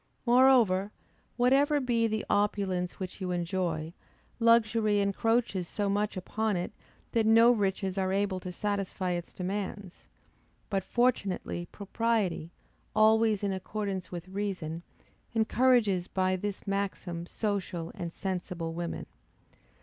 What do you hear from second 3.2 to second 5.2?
you enjoy, luxury